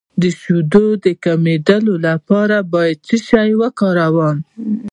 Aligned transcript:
د 0.21 0.23
شیدو 0.39 0.85
د 1.05 1.05
کمیدو 1.23 1.93
لپاره 2.07 2.57
باید 2.73 2.97
څه 3.07 3.15
شی 3.27 3.51
وکاروم؟ 3.61 4.37